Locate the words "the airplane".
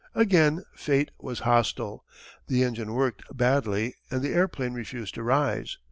4.23-4.73